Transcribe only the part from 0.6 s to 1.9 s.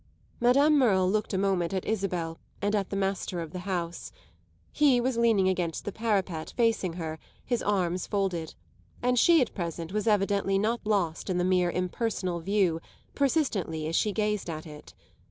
Merle looked a moment at